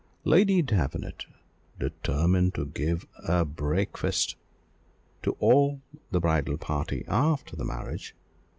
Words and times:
Lady 0.23 0.63
Davenant 0.63 1.27
determined 1.77 2.55
to 2.55 2.65
give 2.65 3.05
a 3.23 3.45
breakfast 3.45 4.35
to 5.21 5.33
all 5.33 5.83
the 6.09 6.19
bridal 6.19 6.57
party 6.57 7.05
after 7.07 7.55
the 7.55 7.63
marriage. 7.65 8.15